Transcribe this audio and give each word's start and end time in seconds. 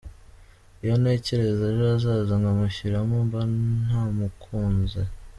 Iyo 0.83 0.93
ntekereza 1.01 1.61
ejo 1.71 1.83
hazaza 1.91 2.33
nkamushyiramo, 2.41 3.15
mba 3.27 3.41
namukunze”. 3.87 5.01